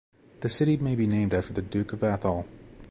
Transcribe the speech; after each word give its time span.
The 0.39 0.49
city 0.49 0.77
may 0.77 0.95
be 0.95 1.05
named 1.05 1.31
after 1.31 1.53
the 1.53 1.61
Duke 1.61 1.93
of 1.93 1.99
Atholl. 2.01 2.47